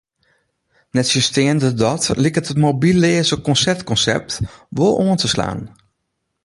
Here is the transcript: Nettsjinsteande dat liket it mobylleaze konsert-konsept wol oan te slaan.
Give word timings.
Nettsjinsteande 0.95 1.69
dat 1.83 2.03
liket 2.23 2.49
it 2.51 2.61
mobylleaze 2.67 3.37
konsert-konsept 3.47 4.31
wol 4.77 4.93
oan 5.03 5.19
te 5.21 5.27
slaan. 5.33 5.61